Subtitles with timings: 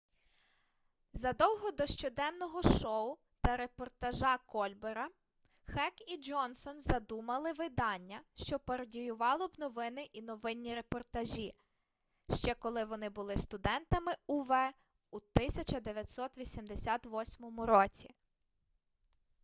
[1.13, 5.09] задовго до щоденного шоу та репортажа кольбера
[5.67, 11.53] хек і джонсон задумали видання що пародіювало б новини і новинні репортажі
[12.33, 14.49] ще коли вони були студентами ув
[15.11, 18.11] у 1988 році